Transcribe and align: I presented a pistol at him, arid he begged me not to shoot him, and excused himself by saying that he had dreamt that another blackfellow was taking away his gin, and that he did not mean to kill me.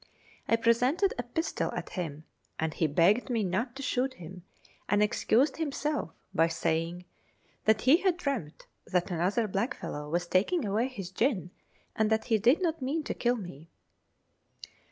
I 0.47 0.55
presented 0.55 1.13
a 1.15 1.21
pistol 1.21 1.71
at 1.73 1.89
him, 1.91 2.23
arid 2.59 2.73
he 2.73 2.87
begged 2.87 3.29
me 3.29 3.43
not 3.43 3.75
to 3.75 3.83
shoot 3.83 4.15
him, 4.15 4.41
and 4.89 5.03
excused 5.03 5.57
himself 5.57 6.09
by 6.33 6.47
saying 6.47 7.05
that 7.65 7.81
he 7.81 7.97
had 7.97 8.17
dreamt 8.17 8.65
that 8.87 9.11
another 9.11 9.47
blackfellow 9.47 10.09
was 10.09 10.25
taking 10.25 10.65
away 10.65 10.87
his 10.87 11.11
gin, 11.11 11.51
and 11.95 12.09
that 12.09 12.25
he 12.25 12.39
did 12.39 12.63
not 12.63 12.81
mean 12.81 13.03
to 13.03 13.13
kill 13.13 13.35
me. 13.35 13.69